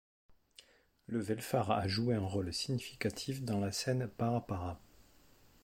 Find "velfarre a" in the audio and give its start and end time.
1.19-1.87